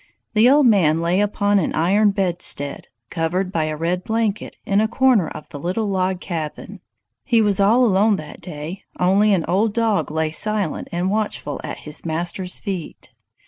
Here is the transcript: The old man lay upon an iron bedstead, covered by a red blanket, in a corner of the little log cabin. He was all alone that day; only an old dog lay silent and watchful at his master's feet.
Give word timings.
The 0.33 0.49
old 0.49 0.65
man 0.65 0.99
lay 0.99 1.21
upon 1.21 1.59
an 1.59 1.75
iron 1.75 2.09
bedstead, 2.09 2.87
covered 3.11 3.51
by 3.51 3.65
a 3.65 3.77
red 3.77 4.03
blanket, 4.03 4.55
in 4.65 4.81
a 4.81 4.87
corner 4.87 5.27
of 5.27 5.47
the 5.49 5.59
little 5.59 5.85
log 5.89 6.19
cabin. 6.19 6.79
He 7.23 7.39
was 7.39 7.59
all 7.59 7.85
alone 7.85 8.15
that 8.15 8.41
day; 8.41 8.81
only 8.99 9.31
an 9.31 9.45
old 9.47 9.73
dog 9.75 10.09
lay 10.09 10.31
silent 10.31 10.87
and 10.91 11.11
watchful 11.11 11.61
at 11.63 11.81
his 11.81 12.03
master's 12.03 12.57
feet. 12.57 13.11